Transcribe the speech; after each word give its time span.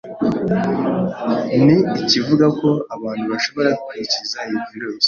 ni 1.65 1.77
ikivuga 2.01 2.45
ko 2.59 2.69
abantu 2.95 3.23
bashobora 3.31 3.69
kwikiza 3.85 4.37
iyi 4.49 4.59
virus 4.69 4.97